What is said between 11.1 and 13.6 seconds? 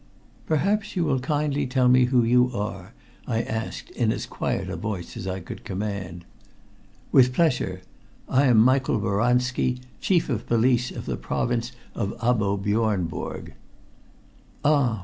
Province of Abo Biornebourg."